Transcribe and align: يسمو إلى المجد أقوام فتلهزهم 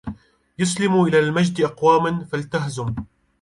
يسمو 0.59 1.07
إلى 1.07 1.19
المجد 1.19 1.61
أقوام 1.61 2.25
فتلهزهم 2.25 2.95